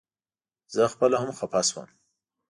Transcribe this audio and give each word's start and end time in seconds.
زه 0.73 0.81
خپله 0.93 1.15
هم 1.21 1.31
خپه 1.39 1.61
شوم. 1.69 1.89